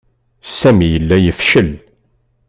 [0.57, 1.69] Sami yella yefcel.